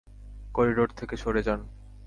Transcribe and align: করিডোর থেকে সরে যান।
করিডোর 0.55 0.89
থেকে 0.89 1.15
সরে 1.17 1.41
যান। 1.43 1.59